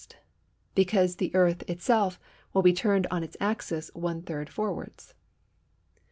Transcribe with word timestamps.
because 0.73 1.17
the 1.17 1.29
Earth 1.35 1.61
itself 1.69 2.19
will 2.53 2.63
be 2.63 2.73
turned 2.73 3.05
on 3.11 3.21
its 3.21 3.37
axis 3.39 3.91
one 3.93 4.23
third 4.23 4.49
forwards. 4.49 5.13